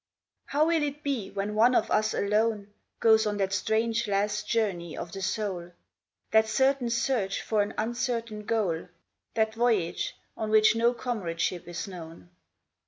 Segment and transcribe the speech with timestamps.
[0.47, 4.97] How will it be when one of us alone Goes on that strange last journey
[4.97, 5.73] of the soul?
[6.31, 8.87] That certain search for an uncertain goal,
[9.35, 12.31] That voyage on which no comradeship is known?